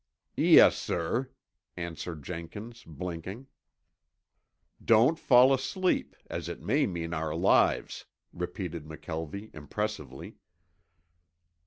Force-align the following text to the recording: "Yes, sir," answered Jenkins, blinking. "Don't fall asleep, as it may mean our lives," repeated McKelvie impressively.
"Yes, 0.35 0.77
sir," 0.77 1.29
answered 1.77 2.23
Jenkins, 2.23 2.83
blinking. 2.83 3.45
"Don't 4.83 5.19
fall 5.19 5.53
asleep, 5.53 6.15
as 6.27 6.49
it 6.49 6.59
may 6.59 6.87
mean 6.87 7.13
our 7.13 7.35
lives," 7.35 8.07
repeated 8.33 8.83
McKelvie 8.85 9.53
impressively. 9.53 10.37